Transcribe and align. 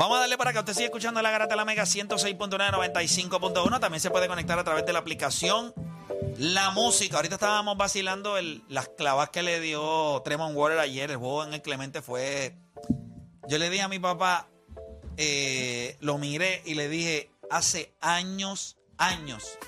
Vamos 0.00 0.16
a 0.16 0.20
darle 0.20 0.38
para 0.38 0.54
que 0.54 0.58
usted 0.58 0.72
siga 0.72 0.86
escuchando 0.86 1.20
la 1.20 1.30
Garata 1.30 1.52
de 1.52 1.56
la 1.58 1.66
Mega 1.66 1.82
106.995.1. 1.82 3.80
También 3.80 4.00
se 4.00 4.10
puede 4.10 4.28
conectar 4.28 4.58
a 4.58 4.64
través 4.64 4.86
de 4.86 4.94
la 4.94 4.98
aplicación 5.00 5.74
La 6.38 6.70
Música. 6.70 7.16
Ahorita 7.16 7.34
estábamos 7.34 7.76
vacilando 7.76 8.36
las 8.70 8.88
clavas 8.88 9.28
que 9.28 9.42
le 9.42 9.60
dio 9.60 10.22
Tremont 10.24 10.56
Water 10.56 10.78
ayer. 10.78 11.10
El 11.10 11.18
juego 11.18 11.44
en 11.44 11.52
el 11.52 11.60
Clemente 11.60 12.00
fue. 12.00 12.56
Yo 13.46 13.58
le 13.58 13.68
dije 13.68 13.82
a 13.82 13.88
mi 13.88 13.98
papá, 13.98 14.48
eh, 15.18 15.98
lo 16.00 16.16
miré 16.16 16.62
y 16.64 16.76
le 16.76 16.88
dije, 16.88 17.30
hace 17.50 17.92
años, 18.00 18.78
años 18.96 19.58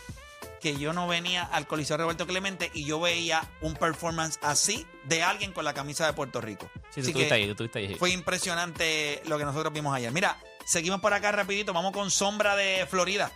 que 0.63 0.79
yo 0.79 0.93
no 0.93 1.09
venía 1.09 1.43
al 1.43 1.67
Coliseo 1.67 1.97
Roberto 1.97 2.27
Clemente 2.27 2.71
y 2.73 2.87
yo 2.87 3.01
veía 3.01 3.43
un 3.61 3.75
performance 3.75 4.39
así 4.43 4.87
de 5.05 5.23
alguien 5.23 5.53
con 5.53 5.65
la 5.65 5.75
camisa 5.75 6.07
de 6.07 6.13
Puerto 6.13 6.41
Rico. 6.41 6.71
Sí, 6.91 7.03
tú 7.03 7.19
que 7.19 7.33
ahí, 7.33 7.53
tú 7.55 7.69
ahí. 7.75 7.97
Fue 7.97 8.13
impresionante 8.13 9.21
lo 9.27 9.39
que 9.39 9.45
nosotros 9.45 9.73
vimos 9.73 9.93
ayer. 9.95 10.13
Mira, 10.13 10.39
seguimos 10.65 11.01
por 11.01 11.13
acá 11.13 11.33
rapidito, 11.33 11.73
vamos 11.73 11.91
con 11.93 12.11
Sombra 12.11 12.55
de 12.55 12.87
Florida. 12.87 13.33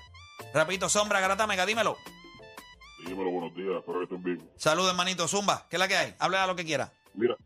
Rapidito, 0.54 0.88
Sombra, 0.88 1.20
Garata 1.20 1.46
Mega, 1.48 1.66
dímelo. 1.66 1.96
Dímelo, 3.04 3.30
buenos 3.30 3.54
días, 3.56 3.76
espero 3.78 3.98
que 3.98 4.04
estén 4.04 4.22
bien. 4.22 4.50
Saludos, 4.56 4.90
hermanito. 4.90 5.26
Zumba, 5.26 5.66
¿qué 5.68 5.76
es 5.76 5.80
la 5.80 5.88
que 5.88 5.96
hay? 5.96 6.14
Habla 6.20 6.44
a 6.44 6.46
lo 6.46 6.54
que 6.54 6.64
quiera. 6.64 6.92
Mira, 7.14 7.36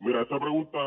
mira, 0.00 0.22
esta 0.22 0.38
pregunta 0.38 0.78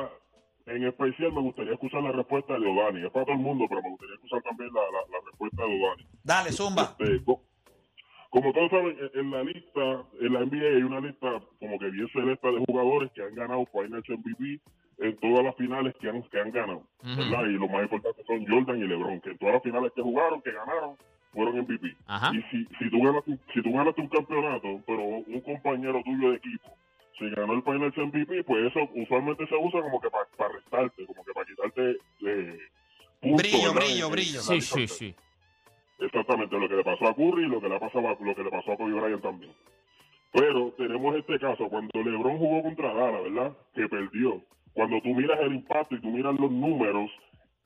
en 0.67 0.85
especial 0.85 1.33
me 1.33 1.41
gustaría 1.41 1.73
escuchar 1.73 2.03
la 2.03 2.11
respuesta 2.11 2.53
de 2.53 2.67
Odani. 2.67 3.05
Es 3.05 3.11
para 3.11 3.25
todo 3.25 3.35
el 3.35 3.41
mundo, 3.41 3.66
pero 3.67 3.81
me 3.81 3.89
gustaría 3.89 4.16
escuchar 4.16 4.41
también 4.44 4.70
la, 4.73 4.81
la, 4.81 5.17
la 5.17 5.25
respuesta 5.25 5.63
de 5.63 5.70
Odani. 5.70 6.08
Dale, 6.23 6.52
Zumba. 6.52 6.95
Este, 6.99 7.23
como 8.34 8.52
todos 8.52 8.72
saben, 8.72 8.98
en- 9.00 9.20
en 9.20 9.32
la 9.32 9.44
lista, 9.44 9.82
en 10.20 10.34
la 10.34 10.40
NBA 10.42 10.66
hay 10.78 10.82
una 10.84 11.00
lista 11.02 11.30
como 11.60 11.78
que 11.78 11.90
bien 11.92 12.08
selecta 12.10 12.50
de 12.52 12.66
jugadores 12.66 13.12
que 13.14 13.22
han 13.22 13.36
ganado 13.36 13.64
Finals 13.68 14.09
MVP 14.09 14.59
en 15.00 15.16
todas 15.18 15.44
las 15.46 15.56
finales 15.56 15.94
que 16.02 16.09
han, 16.09 16.23
que 16.23 16.40
han 16.40 16.50
ganado, 16.52 16.82
¿verdad? 17.04 17.46
Y 17.46 17.54
lo 17.54 17.68
más 17.70 17.84
importante 17.84 18.23
son 18.26 18.44
Jordan 18.48 18.80
y 18.80 18.88
LeBron, 18.88 19.22
que 19.22 19.30
en 19.32 19.38
todas 19.38 19.54
las 19.56 19.64
finales 19.64 19.92
que 19.95 20.02
jugaron, 20.02 20.42
que 20.42 20.52
ganaron, 20.52 20.95
fueron 21.31 21.58
MVP. 21.59 21.95
Ajá. 22.08 22.31
Y 22.34 22.42
si, 22.50 22.66
si, 22.80 22.90
tú 22.90 23.03
ganas, 23.03 23.23
si 23.53 23.62
tú 23.62 23.72
ganas 23.72 23.94
un 23.98 24.08
campeonato, 24.09 24.81
pero 24.88 25.03
un 25.03 25.42
compañero 25.42 26.02
tuyo 26.03 26.31
de 26.31 26.38
equipo 26.38 26.75
se 27.20 27.30
ganó 27.30 27.53
el 27.53 27.62
Finals 27.62 27.95
MVP, 27.97 28.44
pues 28.45 28.66
eso 28.66 28.90
usualmente 28.95 29.45
se 29.45 29.56
usa 29.56 29.80
como 29.81 30.02
que 30.02 30.09
para 30.09 30.53
restarte, 30.53 31.06
como 31.06 31.23
que 31.23 31.34
para 31.34 31.45
quitarte 31.45 31.97
eh, 32.25 32.58
puntos, 33.22 33.42
Brillo, 33.44 33.73
¿verdad? 33.73 33.88
brillo, 33.88 34.06
En- 34.08 34.12
brillo. 34.12 34.40
Sí, 34.42 34.62
sí, 34.62 34.88
sí. 34.88 35.16
Exactamente, 36.04 36.59
lo 36.59 36.68
que 36.68 36.76
le 36.76 36.84
pasó 36.84 37.08
a 37.08 37.16
Curry 37.16 37.46
y 37.46 37.48
lo 37.48 37.62
que 37.62 37.70
le 37.70 37.80
pasó 37.80 38.00
a, 38.00 38.18
lo 38.20 38.36
que 38.36 38.44
le 38.44 38.50
pasó 38.50 38.73
a 38.73 38.78
Kobe 38.78 38.94
Bryant 38.94 39.22
también. 39.22 39.54
Pero 40.34 40.72
tenemos 40.72 41.16
este 41.16 41.40
caso, 41.40 41.70
cuando 41.70 41.92
LeBron 41.94 42.38
jugó 42.38 42.64
contra 42.64 42.94
Dallas, 42.94 43.23
¿verdad? 43.23 43.54
Que 43.73 43.88
perdió. 43.88 44.42
Cuando 44.74 45.00
tú 45.02 45.09
miras 45.09 45.40
el 45.42 45.54
impacto 45.54 45.96
y 45.96 46.02
tú 46.02 46.09
miras 46.09 46.38
los 46.40 46.52
números, 46.52 47.09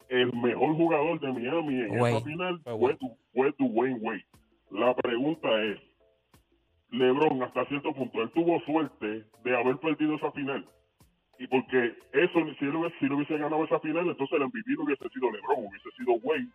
el 0.09 0.31
mejor 0.33 0.75
jugador 0.75 1.19
de 1.19 1.33
Miami 1.33 1.81
en 1.81 1.95
esa 1.95 2.21
final 2.21 2.61
Fue 2.63 2.95
tu, 2.95 3.17
fue 3.33 3.53
tu 3.53 3.65
Wayne 3.67 3.99
Wade. 4.01 4.25
La 4.71 4.93
pregunta 4.95 5.63
es, 5.63 5.79
LeBron 6.91 7.41
hasta 7.41 7.65
cierto 7.65 7.93
punto, 7.93 8.21
él 8.21 8.29
tuvo 8.31 8.59
suerte 8.61 9.23
de 9.43 9.57
haber 9.57 9.77
perdido 9.77 10.15
esa 10.15 10.31
final. 10.31 10.65
Y 11.39 11.47
porque 11.47 11.93
eso, 12.13 12.39
si 12.59 12.65
él, 12.65 12.75
hubiese, 12.75 12.99
si 12.99 13.05
él 13.05 13.13
hubiese 13.13 13.37
ganado 13.37 13.63
esa 13.63 13.79
final, 13.79 14.07
entonces 14.07 14.37
el 14.37 14.45
MVP 14.45 14.71
no 14.75 14.83
hubiese 14.83 15.07
sido 15.09 15.31
LeBron, 15.31 15.65
hubiese 15.65 15.89
sido 15.97 16.13
Wade 16.23 16.47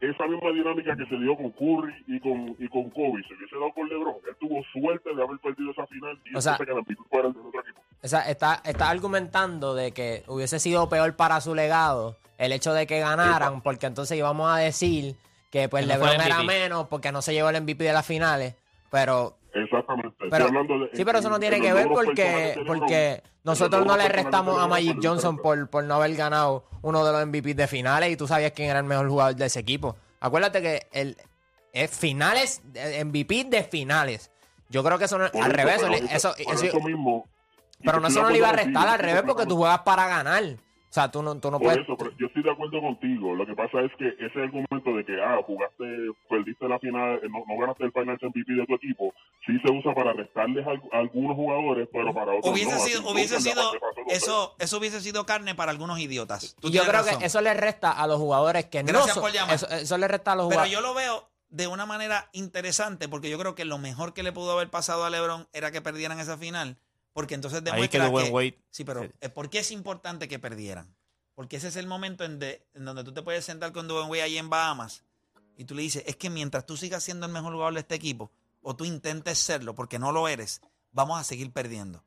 esa 0.00 0.26
misma 0.26 0.50
dinámica 0.52 0.96
que 0.96 1.06
se 1.06 1.16
dio 1.16 1.36
con 1.36 1.50
Curry 1.50 1.92
y 2.06 2.20
con, 2.20 2.54
y 2.58 2.68
con 2.68 2.88
Kobe 2.90 3.22
se 3.26 3.34
hubiese 3.34 3.54
dado 3.56 3.72
con 3.72 3.88
LeBron. 3.88 4.14
Él 4.28 4.36
tuvo 4.38 4.62
suerte 4.72 5.14
de 5.14 5.22
haber 5.22 5.38
perdido 5.38 5.72
esa 5.72 5.86
final 5.86 6.18
y 6.24 6.36
O 6.36 6.40
sea- 6.40 6.56
que 6.56 6.62
el 6.64 6.70
otro 6.70 6.82
equipo. 6.92 7.80
O 8.02 8.06
sea, 8.06 8.20
está, 8.30 8.62
está 8.64 8.90
argumentando 8.90 9.74
de 9.74 9.90
que 9.92 10.22
hubiese 10.28 10.60
sido 10.60 10.88
peor 10.88 11.16
para 11.16 11.40
su 11.40 11.54
legado 11.54 12.16
el 12.38 12.52
hecho 12.52 12.72
de 12.72 12.86
que 12.86 13.00
ganaran, 13.00 13.60
porque 13.62 13.86
entonces 13.86 14.16
íbamos 14.16 14.48
a 14.50 14.58
decir 14.58 15.16
que 15.50 15.68
pues 15.68 15.84
Que 15.86 15.94
no 15.94 15.98
fue 15.98 16.10
LeBron 16.12 16.26
era 16.26 16.42
menos 16.44 16.86
porque 16.86 17.10
no 17.10 17.22
se 17.22 17.32
llevó 17.32 17.50
el 17.50 17.60
MVP 17.62 17.82
de 17.82 17.92
las 17.92 18.06
finales, 18.06 18.54
pero 18.90 19.37
Exactamente. 19.54 20.08
Estoy 20.08 20.30
pero 20.30 20.44
hablando 20.46 20.78
de- 20.78 20.90
sí, 20.94 21.04
pero 21.04 21.18
eso 21.18 21.28
no 21.28 21.36
en- 21.36 21.40
tiene 21.40 21.56
en 21.56 21.62
que 21.62 21.72
ver 21.72 21.88
porque 21.88 22.62
porque 22.66 23.22
nosotros 23.44 23.86
no 23.86 23.96
le 23.96 24.08
restamos 24.08 24.58
a 24.60 24.66
Magic 24.68 24.98
Johnson 25.02 25.36
por, 25.38 25.68
por 25.70 25.84
no 25.84 25.94
haber 25.94 26.14
ganado 26.14 26.64
uno 26.82 27.04
de 27.04 27.12
los 27.12 27.22
MVP 27.26 27.54
de 27.54 27.66
finales 27.66 28.10
y 28.12 28.16
tú 28.16 28.26
sabías 28.26 28.52
quién 28.52 28.70
era 28.70 28.78
el 28.80 28.84
mejor 28.84 29.08
jugador 29.08 29.34
de 29.36 29.46
ese 29.46 29.60
equipo. 29.60 29.96
Acuérdate 30.20 30.60
que 30.62 30.86
el 30.92 31.16
es 31.72 31.90
finales 31.90 32.62
eh, 32.74 33.04
MVP 33.04 33.44
de 33.44 33.62
finales. 33.64 34.30
Yo 34.68 34.82
creo 34.84 34.98
que 34.98 35.04
eso 35.06 35.16
no, 35.18 35.24
al 35.24 35.30
eso, 35.32 35.48
revés, 35.48 35.76
pero 35.80 35.94
eso, 35.94 36.34
eso- 36.36 36.52
eso- 36.66 36.80
mismo. 36.80 37.26
pero 37.82 38.00
no 38.00 38.08
eso 38.08 38.22
no 38.22 38.30
le 38.30 38.38
iba 38.38 38.50
a 38.50 38.52
restar 38.52 38.86
al 38.88 38.98
revés 38.98 39.22
porque 39.26 39.46
tú 39.46 39.56
juegas 39.56 39.80
para 39.80 40.06
ganar. 40.08 40.44
O 40.90 40.92
sea, 40.92 41.10
tú 41.10 41.22
no, 41.22 41.38
tú 41.38 41.50
no 41.50 41.58
Por 41.58 41.66
puedes. 41.68 41.82
eso, 41.84 41.96
pero 41.98 42.10
yo 42.16 42.26
estoy 42.28 42.42
de 42.42 42.50
acuerdo 42.50 42.80
contigo. 42.80 43.34
Lo 43.34 43.44
que 43.44 43.54
pasa 43.54 43.82
es 43.82 43.92
que 43.98 44.08
ese 44.24 44.40
argumento 44.42 44.90
de 44.96 45.04
que, 45.04 45.20
ah, 45.22 45.38
jugaste, 45.46 45.84
perdiste 46.30 46.66
la 46.66 46.78
final, 46.78 47.16
eh, 47.22 47.28
no, 47.28 47.44
no 47.46 47.60
ganaste 47.60 47.84
el 47.84 47.92
Final 47.92 48.18
MVP 48.22 48.52
de 48.54 48.66
tu 48.66 48.74
equipo, 48.74 49.12
sí 49.46 49.52
se 49.62 49.70
usa 49.70 49.94
para 49.94 50.14
restarles 50.14 50.66
a, 50.66 50.70
a 50.96 51.00
algunos 51.00 51.36
jugadores, 51.36 51.88
pero 51.92 52.14
para 52.14 52.32
otros 52.32 52.50
Hubiese 52.52 52.72
no. 52.72 52.78
sido, 52.78 53.10
hubiese 53.10 53.40
sido, 53.40 53.70
eso, 54.08 54.54
eso 54.58 54.78
hubiese 54.78 55.00
sido 55.02 55.26
carne 55.26 55.54
para 55.54 55.70
algunos 55.72 55.98
idiotas. 56.00 56.56
Tú 56.60 56.70
yo 56.70 56.80
creo 56.82 56.92
razón. 56.92 57.18
que 57.18 57.26
eso 57.26 57.40
le 57.42 57.52
resta 57.52 57.92
a 57.92 58.06
los 58.06 58.16
jugadores 58.18 58.64
que 58.66 58.82
no 58.82 58.88
Gracias 58.88 59.14
son- 59.14 59.22
por 59.22 59.32
llamar. 59.32 59.54
Eso, 59.56 59.68
eso 59.68 59.98
le 59.98 60.08
resta 60.08 60.32
a 60.32 60.36
los 60.36 60.48
Pero 60.48 60.60
jugadores. 60.62 60.72
yo 60.72 60.80
lo 60.80 60.94
veo 60.94 61.28
de 61.50 61.66
una 61.66 61.84
manera 61.86 62.28
interesante 62.32 63.08
porque 63.08 63.30
yo 63.30 63.38
creo 63.38 63.54
que 63.54 63.64
lo 63.64 63.78
mejor 63.78 64.14
que 64.14 64.22
le 64.22 64.32
pudo 64.32 64.52
haber 64.52 64.70
pasado 64.70 65.04
a 65.04 65.10
LeBron 65.10 65.48
era 65.52 65.70
que 65.70 65.80
perdieran 65.82 66.18
esa 66.20 66.36
final, 66.38 66.76
porque 67.18 67.34
entonces 67.34 67.58
Ahí 67.58 67.64
demuestra 67.64 68.00
quedó 68.04 68.10
buen 68.12 68.52
que 68.52 68.62
sí, 68.70 68.84
pero 68.84 69.02
Sí. 69.02 69.10
eh, 69.22 69.28
¿por 69.28 69.50
qué 69.50 69.58
es 69.58 69.72
importante 69.72 70.28
que 70.28 70.38
perdieran? 70.38 70.94
Porque 71.34 71.56
ese 71.56 71.66
es 71.66 71.74
el 71.74 71.88
momento 71.88 72.22
en, 72.22 72.38
de- 72.38 72.64
en 72.74 72.84
donde 72.84 73.02
tú 73.02 73.12
te 73.12 73.22
puedes 73.22 73.44
sentar 73.44 73.72
con 73.72 73.88
Dwayne 73.88 74.08
Wade 74.08 74.22
ahí 74.22 74.38
en 74.38 74.48
Bahamas 74.48 75.02
y 75.56 75.64
tú 75.64 75.74
le 75.74 75.82
dices, 75.82 76.04
es 76.06 76.14
que 76.14 76.30
mientras 76.30 76.64
tú 76.64 76.76
sigas 76.76 77.02
siendo 77.02 77.26
el 77.26 77.32
mejor 77.32 77.52
jugador 77.54 77.74
de 77.74 77.80
este 77.80 77.96
equipo 77.96 78.30
o 78.62 78.76
tú 78.76 78.84
intentes 78.84 79.36
serlo 79.40 79.74
porque 79.74 79.98
no 79.98 80.12
lo 80.12 80.28
eres, 80.28 80.60
vamos 80.92 81.18
a 81.18 81.24
seguir 81.24 81.52
perdiendo. 81.52 82.04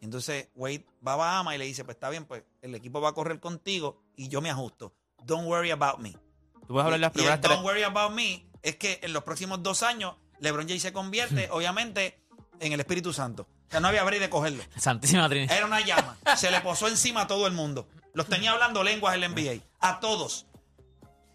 Entonces 0.00 0.50
Wade 0.54 0.86
va 1.04 1.14
a 1.14 1.16
Bahamas 1.16 1.56
y 1.56 1.58
le 1.58 1.64
dice, 1.64 1.84
pues 1.84 1.96
está 1.96 2.08
bien, 2.08 2.26
pues 2.26 2.44
el 2.62 2.76
equipo 2.76 3.00
va 3.00 3.08
a 3.08 3.12
correr 3.12 3.40
contigo 3.40 4.04
y 4.14 4.28
yo 4.28 4.40
me 4.40 4.50
ajusto. 4.50 4.94
Don't 5.24 5.48
worry 5.48 5.72
about 5.72 5.98
me. 5.98 6.12
Tú 6.12 6.74
puedes 6.74 6.84
hablar 6.84 7.00
las 7.00 7.08
Y 7.08 7.10
el 7.10 7.12
primeras 7.14 7.40
tres. 7.40 7.54
Don't 7.56 7.66
worry 7.66 7.82
about 7.82 8.12
me 8.12 8.48
es 8.62 8.76
que 8.76 9.00
en 9.02 9.12
los 9.12 9.24
próximos 9.24 9.64
dos 9.64 9.82
años 9.82 10.14
LeBron 10.38 10.68
James 10.68 10.82
se 10.82 10.92
convierte, 10.92 11.48
obviamente, 11.50 12.20
en 12.60 12.72
el 12.72 12.78
Espíritu 12.80 13.12
Santo. 13.12 13.48
O 13.68 13.70
sea, 13.70 13.80
no 13.80 13.88
había 13.88 14.04
break 14.04 14.20
de 14.20 14.30
cogerlo. 14.30 14.62
Santísima 14.76 15.28
Trinidad. 15.28 15.56
Era 15.56 15.66
una 15.66 15.80
llama. 15.80 16.16
Se 16.36 16.50
le 16.50 16.60
posó 16.60 16.88
encima 16.88 17.22
a 17.22 17.26
todo 17.26 17.46
el 17.46 17.52
mundo. 17.52 17.88
Los 18.12 18.26
tenía 18.26 18.52
hablando 18.52 18.82
lenguas 18.82 19.14
el 19.14 19.30
NBA. 19.30 19.62
A 19.80 20.00
todos. 20.00 20.46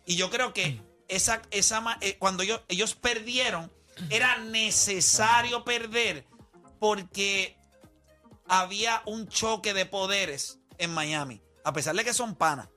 Y 0.06 0.16
yo 0.16 0.30
creo 0.30 0.54
que 0.54 0.82
esa, 1.08 1.42
esa 1.52 1.98
eh, 2.02 2.18
cuando 2.18 2.44
ellos, 2.44 2.62
ellos 2.70 2.96
perdieron, 2.96 3.72
era 4.10 4.38
necesario 4.38 5.64
perder 5.64 6.26
porque 6.80 7.58
había 8.48 9.02
un 9.06 9.28
choque 9.28 9.74
de 9.74 9.86
poderes 9.86 10.60
en 10.78 10.94
Miami. 10.94 11.42
A 11.64 11.74
pesar 11.74 11.96
de 11.96 12.04
que 12.04 12.14
son 12.14 12.36
panas. 12.36 12.70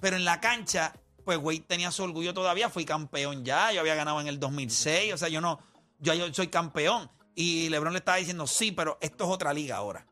Pero 0.00 0.16
en 0.16 0.24
la 0.24 0.40
cancha, 0.40 0.94
pues 1.24 1.38
Wade 1.38 1.60
tenía 1.60 1.90
su 1.92 2.02
orgullo 2.02 2.32
todavía. 2.32 2.70
Fui 2.70 2.84
campeón 2.84 3.44
ya. 3.44 3.72
Yo 3.72 3.80
había 3.80 3.94
ganado 3.94 4.20
en 4.20 4.28
el 4.28 4.40
2006. 4.40 5.12
O 5.12 5.18
sea, 5.18 5.28
yo 5.28 5.40
no. 5.40 5.60
Yo, 5.98 6.14
yo 6.14 6.32
soy 6.32 6.48
campeón. 6.48 7.10
Y 7.34 7.68
LeBron 7.68 7.92
le 7.92 7.98
estaba 8.00 8.18
diciendo, 8.18 8.46
sí, 8.46 8.72
pero 8.72 8.98
esto 9.00 9.24
es 9.24 9.30
otra 9.30 9.52
liga 9.52 9.76
ahora. 9.76 10.06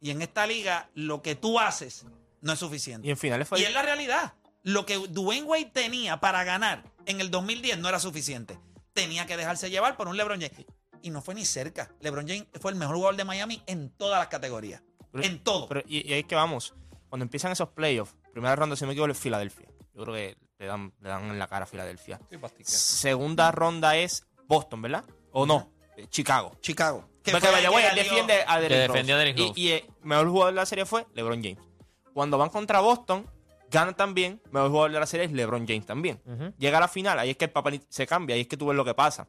Y 0.00 0.10
en 0.10 0.22
esta 0.22 0.46
liga, 0.46 0.88
lo 0.94 1.20
que 1.22 1.34
tú 1.34 1.58
haces 1.60 2.06
no 2.40 2.52
es 2.52 2.58
suficiente. 2.58 3.06
Y 3.06 3.10
en 3.10 3.16
finales 3.16 3.46
fue. 3.48 3.60
Y 3.60 3.64
es 3.64 3.72
la 3.72 3.82
realidad. 3.82 4.34
Lo 4.62 4.86
que 4.86 4.96
Dwayne 4.96 5.46
Wade 5.46 5.70
tenía 5.72 6.20
para 6.20 6.44
ganar 6.44 6.84
en 7.06 7.20
el 7.20 7.30
2010 7.30 7.78
no 7.78 7.88
era 7.88 7.98
suficiente. 7.98 8.58
Tenía 8.94 9.26
que 9.26 9.36
dejarse 9.36 9.70
llevar 9.70 9.96
por 9.96 10.08
un 10.08 10.16
LeBron 10.16 10.40
James. 10.40 10.66
Y 11.02 11.10
no 11.10 11.22
fue 11.22 11.34
ni 11.34 11.44
cerca. 11.44 11.90
LeBron 12.00 12.26
James 12.26 12.46
fue 12.60 12.70
el 12.72 12.76
mejor 12.78 12.96
jugador 12.96 13.16
de 13.16 13.24
Miami 13.24 13.62
en 13.66 13.90
todas 13.90 14.18
las 14.18 14.28
categorías. 14.28 14.82
Pero- 15.12 15.24
en 15.24 15.42
todo. 15.42 15.68
Pero, 15.68 15.82
y, 15.86 16.08
y 16.08 16.12
ahí 16.14 16.20
es 16.20 16.26
que 16.26 16.34
vamos. 16.34 16.74
Cuando 17.08 17.24
empiezan 17.24 17.52
esos 17.52 17.68
playoffs, 17.70 18.14
primera 18.32 18.54
ronda, 18.56 18.76
si 18.76 18.82
no 18.82 18.88
me 18.88 18.92
equivoco, 18.92 19.10
es 19.12 19.18
Filadelfia. 19.18 19.66
Yo 19.94 20.02
creo 20.04 20.14
que 20.14 20.36
le 20.58 20.66
dan, 20.66 20.92
le 21.00 21.08
dan 21.08 21.24
en 21.30 21.38
la 21.38 21.46
cara 21.48 21.64
a 21.64 21.66
Filadelfia. 21.66 22.20
Segunda 22.64 23.50
ronda 23.50 23.96
es 23.96 24.26
Boston, 24.46 24.82
¿verdad? 24.82 25.04
¿O 25.32 25.46
no? 25.46 25.72
Eh, 26.02 26.06
Chicago. 26.10 26.56
Chicago. 26.60 27.04
Que 27.22 27.32
Porque 27.32 27.48
él 27.48 27.94
defiende 27.94 28.42
a 28.46 28.58
Derrick 28.60 28.78
Rose. 28.78 28.92
defendió 28.92 29.14
a 29.14 29.18
Derrick 29.18 29.38
Y- 29.38 29.48
Rose. 29.48 29.60
Y, 29.60 29.70
el 29.72 29.84
mejor 30.02 30.28
jugador 30.28 30.54
de 30.54 30.60
la 30.60 30.66
serie 30.66 30.86
fue 30.86 31.06
LeBron 31.14 31.42
James. 31.42 31.58
Cuando 32.14 32.38
van 32.38 32.48
contra 32.48 32.80
Boston, 32.80 33.26
ganan 33.70 33.94
también. 33.94 34.40
Mejor 34.50 34.70
jugador 34.70 34.92
de 34.92 35.00
la 35.00 35.06
serie 35.06 35.26
es 35.26 35.32
LeBron 35.32 35.66
James 35.66 35.84
también. 35.86 36.20
Llega 36.58 36.78
a 36.78 36.80
la 36.80 36.88
final, 36.88 37.18
ahí 37.18 37.30
es 37.30 37.36
que 37.36 37.44
el 37.44 37.50
papel 37.50 37.82
se 37.88 38.06
cambia, 38.06 38.34
ahí 38.34 38.42
es 38.42 38.48
que 38.48 38.56
tú 38.56 38.66
ves 38.66 38.76
lo 38.76 38.84
que 38.84 38.94
pasa. 38.94 39.28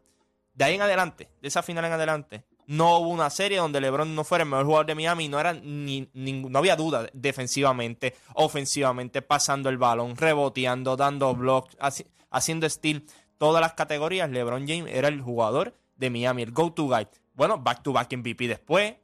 De 0.53 0.65
ahí 0.65 0.75
en 0.75 0.81
adelante, 0.81 1.29
de 1.41 1.47
esa 1.47 1.61
final 1.63 1.85
en 1.85 1.91
adelante, 1.93 2.43
no 2.67 2.97
hubo 2.99 3.09
una 3.09 3.29
serie 3.29 3.57
donde 3.57 3.79
LeBron 3.81 4.13
no 4.15 4.23
fuera 4.23 4.43
el 4.43 4.49
mejor 4.49 4.65
jugador 4.65 4.85
de 4.85 4.95
Miami 4.95 5.27
no 5.27 5.39
era 5.39 5.53
ni, 5.53 6.09
ni- 6.13 6.33
no 6.43 6.59
había 6.59 6.75
duda 6.75 7.07
defensivamente, 7.13 8.15
ofensivamente, 8.33 9.21
pasando 9.21 9.69
el 9.69 9.77
balón, 9.77 10.15
reboteando, 10.15 10.95
dando 10.95 11.33
blocks, 11.35 11.77
haci- 11.79 12.05
haciendo 12.29 12.69
steal, 12.69 13.03
todas 13.37 13.61
las 13.61 13.73
categorías. 13.73 14.29
LeBron 14.29 14.67
James 14.67 14.93
era 14.93 15.07
el 15.07 15.21
jugador 15.21 15.75
de 15.95 16.09
Miami, 16.09 16.43
el 16.43 16.51
go-to 16.51 16.87
guy. 16.87 17.07
Bueno, 17.33 17.57
back 17.57 17.81
to 17.83 17.91
back 17.93 18.11
MVP 18.13 18.47
después, 18.47 18.95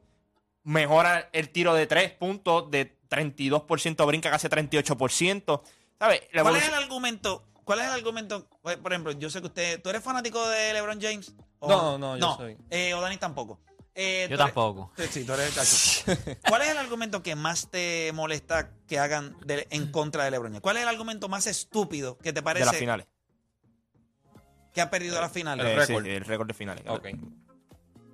mejora 0.63 1.29
el 1.33 1.49
tiro 1.49 1.73
de 1.73 1.87
tres 1.87 2.11
puntos 2.11 2.69
de 2.71 2.97
32%, 3.09 4.05
brinca 4.05 4.29
casi 4.29 4.47
a 4.47 4.49
38%. 4.49 5.61
¿Sabes? 5.99 6.21
¿Cuál 6.41 6.55
es 6.57 6.67
el 6.67 6.73
argumento? 6.73 7.43
¿Cuál 7.63 7.79
es 7.79 7.85
el 7.85 7.91
argumento? 7.91 8.47
Por 8.61 8.91
ejemplo, 8.93 9.11
yo 9.13 9.29
sé 9.29 9.41
que 9.41 9.47
usted. 9.47 9.81
¿Tú 9.81 9.89
eres 9.89 10.03
fanático 10.03 10.47
de 10.47 10.73
LeBron 10.73 11.01
James? 11.01 11.33
¿O 11.59 11.67
No, 11.69 11.97
no, 11.97 12.17
yo 12.17 12.35
soy- 12.37 12.57
Eh, 12.69 12.93
o 12.93 13.01
Dani 13.01 13.17
tampoco. 13.17 13.59
Eh, 13.99 14.27
Yo 14.29 14.35
eres- 14.35 14.45
tampoco. 14.45 14.91
Sí, 15.09 15.23
tú 15.23 15.33
eres 15.33 15.47
el 15.47 15.53
cacho. 15.55 16.37
¿Cuál 16.47 16.61
es 16.61 16.69
el 16.69 16.77
argumento 16.77 17.23
que 17.23 17.35
más 17.35 17.71
te 17.71 18.11
molesta 18.13 18.69
que 18.87 18.99
hagan 18.99 19.35
de- 19.43 19.67
en 19.71 19.91
contra 19.91 20.23
de 20.23 20.31
LeBron 20.31 20.51
James? 20.51 20.61
¿Cuál 20.61 20.77
es 20.77 20.83
el 20.83 20.89
argumento 20.89 21.27
más 21.29 21.47
estúpido 21.47 22.15
que 22.19 22.25
te 22.31 22.33
de 22.39 22.41
parece 22.43 22.65
las 22.67 22.75
finales. 22.75 23.07
Que 24.77 24.81
ha 24.81 24.89
perdido 24.89 25.19
las 25.19 25.31
finales? 25.31 25.65
Eh, 25.65 25.75
récord. 25.75 26.03
sí, 26.05 26.09
el 26.11 26.23
récord 26.25 26.47
de 26.47 26.53
finales. 26.53 26.83
Ok. 26.87 27.07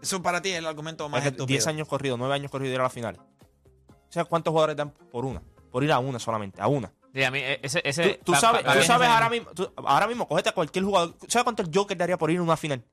Eso 0.01 0.21
para 0.21 0.41
ti 0.41 0.49
es 0.51 0.57
el 0.57 0.65
argumento 0.65 1.07
más 1.09 1.19
Es 1.19 1.23
que 1.23 1.29
estúpido. 1.29 1.47
10 1.47 1.67
años 1.67 1.87
corridos, 1.87 2.17
9 2.19 2.33
años 2.33 2.49
corridos 2.51 2.69
de 2.71 2.75
ir 2.75 2.79
a 2.79 2.83
las 2.83 2.93
finales. 2.93 3.19
O 3.21 4.11
sea, 4.11 4.25
¿cuántos 4.25 4.51
jugadores 4.51 4.75
dan 4.75 4.91
por 4.91 5.25
una? 5.25 5.41
Por 5.71 5.83
ir 5.83 5.91
a 5.91 5.99
una 5.99 6.19
solamente, 6.19 6.61
a 6.61 6.67
una. 6.67 6.91
Sí, 7.13 7.23
a 7.23 7.31
mí, 7.31 7.39
eh, 7.39 7.59
ese, 7.61 7.81
ese, 7.85 8.19
Tú, 8.23 8.33
sabes, 8.35 8.63
tú 8.63 8.81
sabes 8.83 9.07
ahora 9.09 9.29
mismo, 9.29 9.51
tú- 9.51 9.71
ahora 9.85 10.07
mismo, 10.07 10.27
cógete 10.27 10.49
a 10.49 10.53
cualquier 10.53 10.83
jugador. 10.85 11.15
¿Sabes 11.27 11.43
cuánto 11.43 11.61
el 11.63 11.69
Joker 11.73 11.97
daría 11.97 12.17
por 12.17 12.31
ir 12.31 12.39
a 12.39 12.41
una 12.41 12.57
final? 12.57 12.83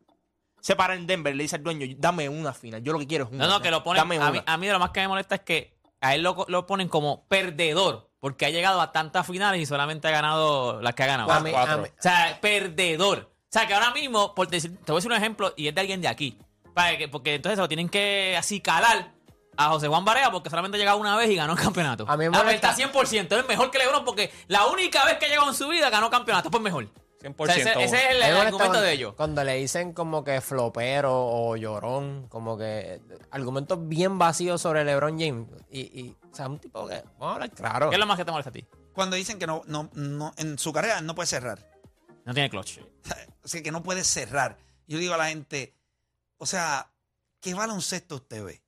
Se 0.61 0.76
para 0.76 0.94
en 0.94 1.06
Denver, 1.06 1.34
le 1.34 1.43
dice 1.44 1.56
al 1.56 1.62
dueño, 1.62 1.87
dame 1.99 2.28
una 2.28 2.52
final. 2.52 2.82
Yo 2.82 2.93
lo 2.93 2.99
que 2.99 3.06
quiero 3.06 3.25
es 3.25 3.31
una. 3.31 3.46
No, 3.46 3.55
no, 3.55 3.62
que 3.62 3.70
lo 3.70 3.82
ponen. 3.82 4.00
Dame 4.02 4.19
A 4.19 4.31
mí, 4.31 4.43
a 4.44 4.56
mí 4.58 4.69
lo 4.69 4.78
más 4.78 4.90
que 4.90 5.00
me 5.00 5.08
molesta 5.08 5.37
es 5.37 5.40
que 5.40 5.75
a 6.00 6.14
él 6.14 6.23
lo, 6.23 6.44
lo 6.49 6.66
ponen 6.66 6.88
como 6.88 7.26
perdedor, 7.28 8.11
porque 8.20 8.44
ha 8.46 8.50
llegado 8.50 8.81
a 8.81 8.93
tantas 8.93 9.26
finales 9.26 9.61
y 9.61 9.66
solamente 9.66 10.08
ha 10.08 10.11
ganado 10.11 10.81
las 10.82 10.94
que 10.94 11.02
ha 11.02 11.06
ganado. 11.06 11.32
A 11.32 11.40
mí- 11.40 11.50
a 11.50 11.52
Cuatro. 11.52 11.78
mí- 11.82 11.88
O 11.88 12.02
sea, 12.02 12.38
perdedor. 12.43 13.30
O 13.50 13.52
sea, 13.52 13.67
que 13.67 13.75
ahora 13.75 13.91
mismo, 13.93 14.32
por 14.35 14.47
decir, 14.49 14.76
te 14.85 14.93
voy 14.93 14.99
a 14.99 14.99
decir 15.00 15.11
un 15.11 15.17
ejemplo 15.17 15.52
y 15.56 15.67
es 15.67 15.75
de 15.75 15.81
alguien 15.81 16.00
de 16.00 16.06
aquí. 16.06 16.38
Para 16.73 16.97
que, 16.97 17.08
porque 17.08 17.35
entonces 17.35 17.56
se 17.56 17.61
lo 17.62 17.67
tienen 17.69 17.88
que 17.88 18.37
así 18.38 18.61
calar 18.61 19.11
a 19.56 19.69
José 19.70 19.88
Juan 19.88 20.05
Barea 20.05 20.31
porque 20.31 20.49
solamente 20.49 20.76
ha 20.76 20.79
llegado 20.79 20.99
una 20.99 21.17
vez 21.17 21.29
y 21.31 21.35
ganó 21.35 21.55
el 21.55 21.58
campeonato. 21.58 22.05
A 22.08 22.17
mí 22.17 22.29
me 22.29 22.38
molesta- 22.38 22.70
está 22.70 22.75
100%. 22.93 23.37
Es 23.41 23.49
mejor 23.49 23.73
que 23.73 23.79
LeBron 23.79 24.05
porque 24.05 24.31
la 24.47 24.67
única 24.67 25.05
vez 25.05 25.19
que 25.19 25.26
ha 25.26 25.29
llegado 25.29 25.49
en 25.49 25.55
su 25.55 25.67
vida 25.69 25.91
ganó 25.91 26.08
campeonato. 26.11 26.49
Pues 26.49 26.62
mejor. 26.62 26.88
100%. 27.20 27.35
O 27.38 27.47
sea, 27.47 27.56
ese, 27.56 27.82
ese 27.85 27.97
es 27.97 28.11
el, 28.17 28.23
A 28.23 28.26
argumento 28.26 28.56
cuando- 28.58 28.81
de 28.82 28.93
ellos. 28.93 29.14
Cuando 29.17 29.43
le 29.43 29.55
dicen 29.56 29.93
como 29.94 30.23
que 30.23 30.41
flopero 30.41 31.12
o 31.12 31.56
llorón, 31.56 32.29
como 32.29 32.56
que 32.56 33.00
argumentos 33.32 33.79
bien 33.88 34.17
vacíos 34.17 34.62
sobre 34.62 34.85
LeBron 34.85 35.19
James. 35.19 35.49
Y, 35.73 35.81
y, 35.81 36.17
o 36.31 36.35
sea, 36.35 36.47
un 36.47 36.61
tipo 36.61 36.87
que, 36.87 37.02
vamos 37.19 37.32
a 37.32 37.35
hablar 37.35 37.50
claro. 37.50 37.91
¿Qué 37.91 37.97
es 37.97 38.00
lo 38.00 38.06
más 38.06 38.17
que 38.17 38.25
te 38.25 38.31
molesta 38.31 38.50
a 38.50 38.52
ti? 38.52 38.64
Cuando 38.94 39.17
dicen 39.17 39.38
que 39.41 39.47
no, 39.49 39.62
no, 39.67 39.91
no, 39.94 40.32
en 40.37 40.56
su 40.56 40.73
carrera 40.73 41.00
no 41.00 41.14
puede 41.17 41.26
cerrar. 41.26 41.58
No 42.25 42.34
tiene 42.34 42.50
clutch. 42.50 42.78
O 43.43 43.49
sea, 43.49 43.62
que 43.62 43.72
no 43.72 43.82
puede 43.82 44.05
cerrar. 44.05 44.58
Yo 44.87 44.99
digo 44.99 45.14
a 45.14 45.17
la 45.17 45.28
gente, 45.28 45.75
o 46.37 46.44
sea, 46.44 46.93
¿qué 47.40 47.55
baloncesto 47.55 48.17
usted 48.17 48.44
ve? 48.44 48.62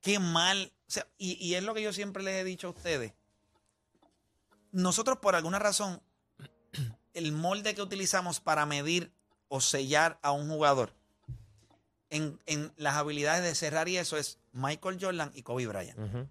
Qué 0.00 0.20
mal. 0.20 0.72
O 0.86 0.90
sea, 0.90 1.06
y, 1.18 1.32
y 1.44 1.56
es 1.56 1.64
lo 1.64 1.74
que 1.74 1.82
yo 1.82 1.92
siempre 1.92 2.22
les 2.22 2.36
he 2.36 2.44
dicho 2.44 2.68
a 2.68 2.70
ustedes. 2.70 3.12
Nosotros, 4.70 5.18
por 5.18 5.34
alguna 5.34 5.58
razón, 5.58 6.00
el 7.12 7.32
molde 7.32 7.74
que 7.74 7.82
utilizamos 7.82 8.38
para 8.38 8.66
medir 8.66 9.12
o 9.48 9.60
sellar 9.60 10.20
a 10.22 10.30
un 10.30 10.48
jugador 10.48 10.94
en, 12.10 12.38
en 12.46 12.72
las 12.76 12.94
habilidades 12.94 13.42
de 13.42 13.54
cerrar 13.54 13.88
y 13.88 13.96
eso 13.96 14.16
es 14.16 14.38
Michael 14.52 14.98
Jordan 15.00 15.32
y 15.34 15.42
Kobe 15.42 15.66
Bryant. 15.66 16.28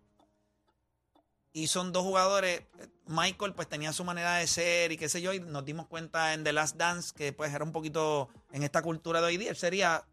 Y 1.57 1.65
son 1.65 1.91
dos 1.91 2.03
jugadores. 2.03 2.61
Michael, 3.07 3.55
pues 3.55 3.67
tenía 3.67 3.91
su 3.91 4.03
manera 4.03 4.35
de 4.35 4.45
ser 4.45 4.91
y 4.91 4.97
qué 4.97 5.09
sé 5.09 5.23
yo. 5.23 5.33
Y 5.33 5.39
nos 5.39 5.65
dimos 5.65 5.87
cuenta 5.87 6.35
en 6.35 6.43
The 6.43 6.53
Last 6.53 6.75
Dance 6.75 7.15
que, 7.15 7.33
pues, 7.33 7.51
era 7.51 7.63
un 7.63 7.71
poquito 7.71 8.29
en 8.51 8.61
esta 8.61 8.83
cultura 8.83 9.21
de 9.21 9.25
hoy 9.25 9.37
día. 9.37 9.49
Él 9.49 9.55
sería 9.55 10.05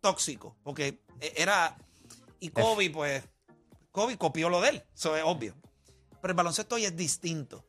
tóxico. 0.00 0.56
Porque 0.62 1.02
e- 1.18 1.32
era. 1.36 1.76
Y 2.38 2.50
Kobe, 2.50 2.88
pues. 2.90 3.24
Kobe 3.90 4.16
copió 4.16 4.48
lo 4.48 4.60
de 4.60 4.68
él. 4.68 4.84
Eso 4.94 5.16
es 5.16 5.24
obvio. 5.26 5.56
Pero 6.22 6.30
el 6.30 6.36
baloncesto 6.36 6.76
hoy 6.76 6.84
es 6.84 6.94
distinto. 6.96 7.64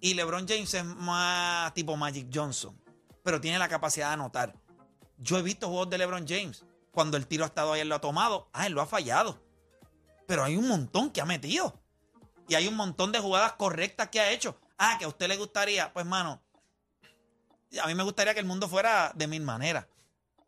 Y 0.00 0.14
LeBron 0.14 0.48
James 0.48 0.72
es 0.72 0.84
más 0.84 1.74
tipo 1.74 1.94
Magic 1.98 2.28
Johnson. 2.32 2.74
Pero 3.22 3.38
tiene 3.38 3.58
la 3.58 3.68
capacidad 3.68 4.06
de 4.08 4.14
anotar. 4.14 4.54
Yo 5.18 5.36
he 5.36 5.42
visto 5.42 5.68
juegos 5.68 5.90
de 5.90 5.98
LeBron 5.98 6.26
James. 6.26 6.64
Cuando 6.90 7.18
el 7.18 7.26
tiro 7.26 7.44
ha 7.44 7.48
estado 7.48 7.74
ahí, 7.74 7.82
él 7.82 7.90
lo 7.90 7.96
ha 7.96 8.00
tomado. 8.00 8.48
Ah, 8.54 8.66
él 8.66 8.72
lo 8.72 8.80
ha 8.80 8.86
fallado. 8.86 9.38
Pero 10.26 10.42
hay 10.42 10.56
un 10.56 10.68
montón 10.68 11.10
que 11.10 11.20
ha 11.20 11.26
metido. 11.26 11.79
Y 12.50 12.56
hay 12.56 12.66
un 12.66 12.74
montón 12.74 13.12
de 13.12 13.20
jugadas 13.20 13.52
correctas 13.52 14.08
que 14.08 14.18
ha 14.18 14.32
hecho. 14.32 14.58
Ah, 14.76 14.96
que 14.98 15.04
a 15.04 15.08
usted 15.08 15.28
le 15.28 15.36
gustaría. 15.36 15.92
Pues, 15.92 16.04
mano, 16.04 16.42
a 17.80 17.86
mí 17.86 17.94
me 17.94 18.02
gustaría 18.02 18.34
que 18.34 18.40
el 18.40 18.46
mundo 18.46 18.68
fuera 18.68 19.12
de 19.14 19.28
mil 19.28 19.42
maneras. 19.42 19.86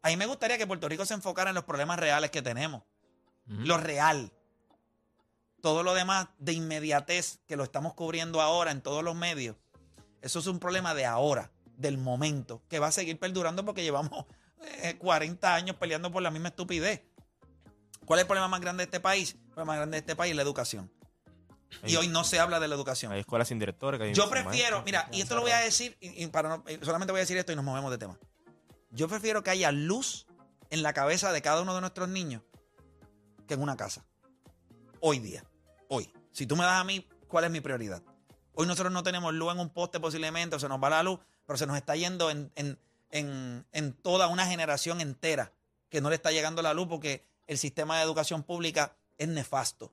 A 0.03 0.09
mí 0.09 0.17
me 0.17 0.27
gustaría 0.27 0.59
que 0.59 0.67
Puerto 0.67 0.89
Rico 0.89 1.07
se 1.07 1.15
enfocara 1.15 1.51
en 1.51 1.55
los 1.55 1.63
problemas 1.63 2.01
reales 2.01 2.33
que 2.33 2.43
tenemos. 2.43 2.83
Lo 3.47 3.77
real. 3.77 4.33
Todo 5.61 5.85
lo 5.85 5.95
demás 5.95 6.27
de 6.39 6.55
inmediatez 6.55 7.39
que 7.47 7.55
lo 7.55 7.63
estamos 7.63 7.95
cubriendo 7.95 8.41
ahora 8.41 8.73
en 8.73 8.83
todos 8.83 9.05
los 9.05 9.15
medios. 9.15 9.55
Eso 10.23 10.41
es 10.41 10.49
un 10.49 10.59
problema 10.59 10.95
de 10.95 11.07
ahora, 11.07 11.53
del 11.77 11.99
momento, 11.99 12.65
que 12.69 12.81
va 12.81 12.89
a 12.89 12.93
seguir 12.93 13.21
perdurando 13.21 13.65
porque 13.65 13.85
llevamos 13.85 14.27
eh, 14.83 14.97
40 14.99 15.55
años 15.55 15.77
peleando 15.77 16.11
por 16.11 16.21
la 16.21 16.33
misma 16.33 16.49
estupidez. 16.49 17.05
¿Cuál 18.05 18.19
es 18.19 18.23
el 18.23 18.27
problema 18.27 18.49
más 18.49 18.61
grande 18.61 18.81
de 18.81 18.87
este 18.87 18.99
país? 18.99 19.35
El 19.35 19.51
problema 19.51 19.67
más 19.67 19.77
grande 19.77 19.95
de 19.95 20.01
este 20.01 20.17
país 20.17 20.31
es 20.31 20.37
la 20.37 20.43
educación. 20.43 20.91
Y 21.85 21.97
hoy 21.97 22.09
no 22.09 22.23
se 22.25 22.39
habla 22.39 22.61
de 22.61 22.69
la 22.69 22.75
educación. 22.75 23.13
Hay 23.13 23.21
escuelas 23.21 23.49
sin 23.49 23.59
directores. 23.59 23.99
que 23.99 24.05
hay 24.09 24.15
Yo 24.15 24.29
prefiero, 24.31 24.83
maestros. 24.83 24.85
mira, 24.85 25.09
y 25.13 25.21
esto 25.21 25.35
lo 25.35 25.41
voy 25.43 25.51
a 25.53 25.59
decir, 25.59 25.97
y, 26.01 26.23
y 26.23 26.27
para 26.29 26.49
no- 26.59 26.65
eh, 26.67 26.79
solamente 26.83 27.13
voy 27.13 27.19
a 27.21 27.23
decir 27.23 27.37
esto 27.39 27.53
y 27.53 27.57
nos 27.57 27.65
movemos 27.65 27.91
de 27.91 27.99
tema. 27.99 28.19
Yo 28.91 29.09
prefiero 29.09 29.43
que 29.43 29.51
haya 29.51 29.73
luz 29.73 30.27
en 30.71 30.83
la 30.83 30.93
cabeza 30.93 31.33
de 31.33 31.43
cada 31.43 31.63
uno 31.63 31.75
de 31.75 31.81
nuestros 31.81 32.09
niños 32.09 32.43
que 33.47 33.55
en 33.55 33.63
una 33.63 33.77
casa. 33.77 34.05
Hoy 35.01 35.19
día. 35.19 35.45
Hoy. 35.89 36.13
Si 36.33 36.47
tú 36.47 36.57
me 36.57 36.65
das 36.65 36.81
a 36.81 36.85
mí, 36.85 37.07
¿cuál 37.29 37.45
es 37.45 37.51
mi 37.51 37.61
prioridad? 37.61 38.03
Hoy 38.55 38.67
nosotros 38.67 38.93
no 38.93 39.03
tenemos 39.03 39.33
luz 39.35 39.53
en 39.53 39.61
un 39.61 39.71
poste 39.71 39.99
posiblemente, 39.99 40.57
o 40.57 40.59
se 40.61 40.69
nos 40.69 40.83
va 40.83 40.91
la 40.91 41.03
luz, 41.03 41.19
pero 41.47 41.57
se 41.57 41.67
nos 41.67 41.77
está 41.77 41.97
yendo 41.97 42.31
en, 42.31 42.53
en- 42.55 42.79
en- 43.11 43.67
en 43.73 43.93
toda 43.95 44.29
una 44.29 44.47
generación 44.47 45.01
entera 45.01 45.53
que 45.89 46.01
no 46.01 46.09
le 46.11 46.15
está 46.17 46.31
llegando 46.33 46.63
la 46.63 46.73
luz 46.75 46.87
porque 46.89 47.25
el 47.47 47.59
sistema 47.59 47.97
de 47.99 48.03
educación 48.05 48.43
pública 48.43 48.95
es 49.19 49.29
nefasto. 49.29 49.93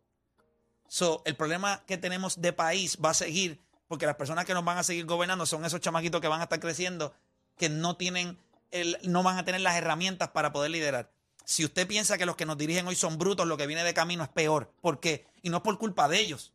So, 0.89 1.21
el 1.23 1.35
problema 1.35 1.83
que 1.85 1.97
tenemos 1.97 2.41
de 2.41 2.51
país 2.51 2.97
va 3.03 3.11
a 3.11 3.13
seguir 3.13 3.61
porque 3.87 4.05
las 4.05 4.15
personas 4.15 4.45
que 4.45 4.53
nos 4.53 4.63
van 4.63 4.77
a 4.77 4.83
seguir 4.83 5.05
gobernando 5.05 5.47
son 5.47 5.65
esos 5.65 5.81
chamaquitos 5.81 6.21
que 6.21 6.27
van 6.27 6.41
a 6.41 6.43
estar 6.43 6.59
creciendo 6.59 7.13
que 7.57 7.69
no 7.69 7.95
tienen 7.97 8.37
el, 8.71 8.97
no 9.03 9.23
van 9.23 9.37
a 9.37 9.45
tener 9.45 9.61
las 9.61 9.75
herramientas 9.75 10.29
para 10.29 10.53
poder 10.53 10.69
liderar. 10.69 11.11
Si 11.43 11.65
usted 11.65 11.87
piensa 11.87 12.17
que 12.17 12.27
los 12.27 12.35
que 12.35 12.45
nos 12.45 12.57
dirigen 12.57 12.87
hoy 12.87 12.95
son 12.95 13.17
brutos, 13.17 13.47
lo 13.47 13.57
que 13.57 13.65
viene 13.65 13.83
de 13.83 13.95
camino 13.95 14.21
es 14.23 14.29
peor. 14.29 14.71
¿Por 14.81 14.99
qué? 14.99 15.25
Y 15.41 15.49
no 15.49 15.57
es 15.57 15.63
por 15.63 15.79
culpa 15.79 16.07
de 16.07 16.19
ellos. 16.19 16.53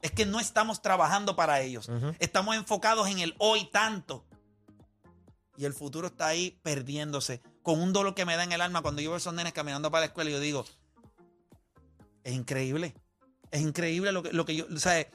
Es 0.00 0.12
que 0.12 0.24
no 0.24 0.40
estamos 0.40 0.80
trabajando 0.80 1.36
para 1.36 1.60
ellos. 1.60 1.90
Estamos 2.18 2.56
enfocados 2.56 3.08
en 3.08 3.18
el 3.18 3.34
hoy 3.36 3.66
tanto. 3.70 4.24
Y 5.58 5.66
el 5.66 5.74
futuro 5.74 6.06
está 6.06 6.28
ahí 6.28 6.58
perdiéndose. 6.62 7.42
Con 7.62 7.80
un 7.80 7.92
dolor 7.92 8.14
que 8.14 8.24
me 8.24 8.34
da 8.34 8.44
en 8.44 8.52
el 8.52 8.62
alma 8.62 8.80
cuando 8.80 9.02
yo 9.02 9.10
veo 9.10 9.16
a 9.16 9.18
esos 9.18 9.34
nenes 9.34 9.52
caminando 9.52 9.90
para 9.90 10.00
la 10.00 10.06
escuela 10.06 10.30
y 10.30 10.32
yo 10.32 10.40
digo, 10.40 10.64
es 12.24 12.32
increíble. 12.32 12.94
Es 13.52 13.60
increíble 13.60 14.10
lo 14.10 14.24
que, 14.24 14.32
lo 14.32 14.44
que 14.44 14.56
yo, 14.56 14.66
o 14.74 14.78
sea, 14.78 15.06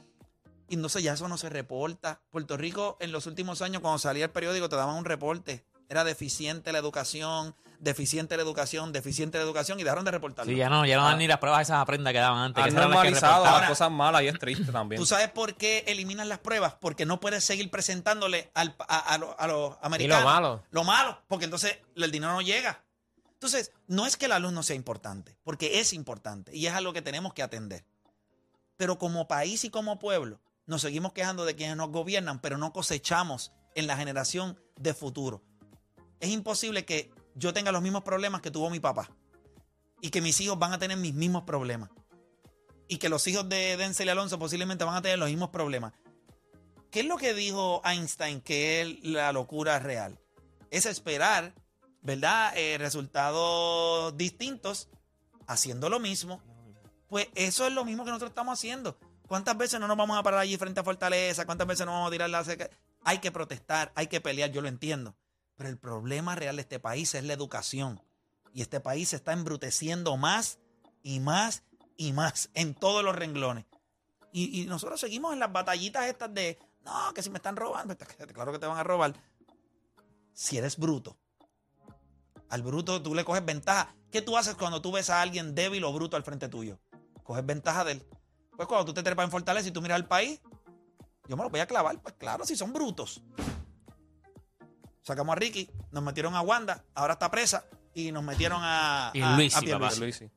y 0.70 0.76
no 0.78 0.88
sé, 0.90 1.02
ya 1.02 1.14
eso 1.14 1.28
no 1.28 1.38
se 1.38 1.50
reporta. 1.50 2.22
Puerto 2.30 2.56
Rico 2.56 2.96
en 3.02 3.12
los 3.12 3.26
últimos 3.26 3.62
años, 3.62 3.82
cuando 3.82 4.00
salía 4.00 4.26
el 4.26 4.32
periódico, 4.32 4.70
te 4.70 4.76
daban 4.78 4.96
un 4.96 5.04
reporte. 5.06 5.66
Era 5.90 6.04
deficiente 6.04 6.74
la 6.74 6.80
educación, 6.80 7.56
deficiente 7.80 8.36
la 8.36 8.44
educación, 8.44 8.92
deficiente 8.92 9.38
la 9.38 9.46
educación, 9.46 9.80
y 9.80 9.84
dejaron 9.84 10.04
de 10.04 10.12
reportarlo. 10.12 10.52
Sí, 10.52 10.58
ya 10.58 10.68
no, 10.70 10.86
ya 10.86 10.98
no 10.98 11.06
dan 11.06 11.18
ni 11.18 11.28
las 11.28 11.38
pruebas 11.38 11.62
esas 11.62 11.78
aprendas 11.80 12.12
que 12.12 12.20
daban 12.20 12.40
antes. 12.40 12.62
Han 12.62 12.70
que 12.72 12.76
normalizado 12.76 13.46
las 13.46 13.70
cosas 13.70 13.90
malas 13.92 14.22
y 14.24 14.28
es 14.28 14.38
triste 14.38 14.72
también. 14.74 15.00
¿Tú 15.00 15.06
sabes 15.06 15.30
por 15.30 15.56
qué 15.56 15.86
eliminan 15.88 16.28
las 16.28 16.40
pruebas? 16.40 16.74
Porque 16.82 17.06
no 17.06 17.22
puedes 17.22 17.46
seguir 17.46 17.72
presentándole 17.72 18.52
al- 18.54 18.76
a, 18.80 18.98
a 19.14 19.18
lo- 19.18 19.40
a 19.40 19.48
los 19.48 19.78
americanos. 19.82 20.26
malo. 20.26 20.64
Lo 20.72 20.84
malo, 20.84 21.22
porque 21.30 21.46
entonces 21.46 21.78
el 21.96 22.12
dinero 22.12 22.34
no 22.34 22.42
llega. 22.42 22.84
Entonces, 23.34 23.72
no 23.88 24.06
es 24.06 24.18
que 24.18 24.28
la 24.28 24.40
luz 24.40 24.52
no 24.52 24.64
sea 24.64 24.76
importante, 24.76 25.38
porque 25.44 25.80
es 25.80 25.94
importante 25.94 26.54
y 26.54 26.66
es 26.68 26.74
algo 26.74 26.92
que 26.92 27.02
tenemos 27.02 27.34
que 27.34 27.44
atender. 27.44 27.86
Pero 28.78 28.98
como 28.98 29.28
país 29.28 29.64
y 29.64 29.70
como 29.70 30.00
pueblo, 30.00 30.40
nos 30.66 30.82
seguimos 30.82 31.14
quejando 31.14 31.46
de 31.46 31.56
quienes 31.56 31.78
nos 31.78 31.90
gobiernan, 31.90 32.40
pero 32.40 32.58
no 32.58 32.74
cosechamos 32.74 33.52
en 33.76 33.88
la 33.88 33.98
generación 33.98 34.60
de 34.76 34.94
futuro. 34.94 35.44
Es 36.20 36.30
imposible 36.30 36.86
que 36.86 37.12
yo 37.36 37.54
tenga 37.54 37.72
los 37.72 37.82
mismos 37.82 38.04
problemas 38.04 38.42
que 38.42 38.52
tuvo 38.52 38.70
mi 38.70 38.80
papá 38.80 39.10
y 40.02 40.10
que 40.10 40.22
mis 40.22 40.40
hijos 40.42 40.58
van 40.58 40.74
a 40.74 40.80
tener 40.80 40.98
mis 40.98 41.14
mismos 41.14 41.44
problemas 41.44 41.90
y 42.88 42.98
que 42.98 43.10
los 43.10 43.28
hijos 43.28 43.48
de 43.50 43.78
Denzel 43.78 44.10
Alonso 44.10 44.40
posiblemente 44.40 44.84
van 44.84 44.96
a 44.96 45.02
tener 45.02 45.20
los 45.20 45.30
mismos 45.30 45.50
problemas. 45.50 45.94
¿Qué 46.92 47.02
es 47.02 47.06
lo 47.06 47.18
que 47.18 47.34
dijo 47.34 47.82
Einstein 47.84 48.42
que 48.42 48.82
es 48.82 49.04
la 49.04 49.32
locura 49.32 49.80
real? 49.80 50.20
Es 50.72 50.86
esperar, 50.86 51.54
¿verdad? 52.02 52.54
Eh, 52.58 52.78
resultados 52.78 54.16
distintos 54.18 54.90
haciendo 55.48 55.90
lo 55.90 56.00
mismo. 56.00 56.42
Pues 57.08 57.28
eso 57.36 57.66
es 57.66 57.74
lo 57.74 57.86
mismo 57.86 58.04
que 58.04 58.10
nosotros 58.10 58.32
estamos 58.32 58.58
haciendo. 58.58 58.98
¿Cuántas 59.28 59.58
veces 59.58 59.80
no 59.80 59.88
nos 59.88 59.98
vamos 59.98 60.18
a 60.18 60.24
parar 60.24 60.40
allí 60.40 60.58
frente 60.58 60.80
a 60.80 60.84
Fortaleza? 60.84 61.46
¿Cuántas 61.46 61.68
veces 61.68 61.86
no 61.86 61.92
vamos 61.94 62.08
a 62.08 62.12
tirar 62.12 62.30
la 62.30 62.44
seca? 62.44 62.70
Hay 63.04 63.20
que 63.20 63.32
protestar, 63.32 63.92
hay 63.96 64.08
que 64.08 64.22
pelear, 64.22 64.52
yo 64.52 64.62
lo 64.62 64.68
entiendo. 64.68 65.16
Pero 65.56 65.70
el 65.70 65.78
problema 65.78 66.36
real 66.36 66.56
de 66.56 66.62
este 66.62 66.80
país 66.80 67.14
es 67.16 67.24
la 67.24 67.34
educación. 67.34 68.02
Y 68.54 68.62
este 68.62 68.80
país 68.80 69.10
se 69.10 69.18
está 69.18 69.34
embruteciendo 69.34 70.16
más 70.18 70.60
y 71.04 71.20
más 71.20 71.64
y 71.98 72.14
más 72.14 72.50
en 72.54 72.74
todos 72.74 73.04
los 73.04 73.16
renglones. 73.16 73.66
Y, 74.32 74.62
y 74.62 74.66
nosotros 74.66 75.00
seguimos 75.00 75.34
en 75.34 75.40
las 75.40 75.52
batallitas 75.52 76.06
estas 76.06 76.34
de, 76.34 76.60
No, 76.84 77.14
que 77.14 77.24
si 77.24 77.30
me 77.30 77.38
están 77.38 77.56
robando. 77.56 77.98
Claro 78.34 78.52
que 78.52 78.60
te 78.60 78.68
van 78.68 78.78
a 78.78 78.84
robar. 78.84 79.14
Si 80.34 80.58
eres 80.58 80.78
bruto. 80.78 81.18
Al 82.50 82.62
bruto 82.62 83.02
tú 83.02 83.14
le 83.14 83.26
coges 83.26 83.44
ventaja. 83.44 83.94
¿Qué 84.12 84.22
tú 84.22 84.38
haces 84.38 84.56
cuando 84.56 84.82
tú 84.82 84.92
ves 84.92 85.10
a 85.10 85.22
alguien 85.22 85.54
débil 85.54 85.84
o 85.84 85.92
bruto 85.92 86.16
al 86.16 86.24
frente 86.24 86.48
tuyo? 86.48 86.80
Coges 87.28 87.46
ventaja 87.46 87.84
de 87.84 87.92
él. 87.92 88.04
Pues 88.56 88.68
cuando 88.70 88.86
tú 88.86 88.94
te 88.94 89.04
trepas 89.04 89.26
en 89.26 89.32
Fortaleza 89.32 89.68
y 89.68 89.72
tú 89.72 89.82
miras 89.82 89.98
al 89.98 90.08
país, 90.08 90.40
yo 91.28 91.36
me 91.36 91.44
lo 91.44 91.50
voy 91.50 91.60
a 91.60 91.68
clavar. 91.68 92.02
Pues 92.02 92.16
claro, 92.18 92.46
si 92.46 92.56
son 92.56 92.72
brutos. 92.72 93.22
Sacamos 95.02 95.34
a 95.34 95.36
Ricky, 95.36 95.70
nos 95.92 96.04
metieron 96.04 96.36
a 96.36 96.42
Wanda, 96.42 96.84
ahora 96.96 97.14
está 97.14 97.30
presa, 97.30 97.66
y 97.94 98.12
nos 98.12 98.24
metieron 98.24 98.60
a, 98.64 99.12
Y 99.14 99.22
a- 99.22 99.34
a 99.36 99.62
papá. 99.80 99.90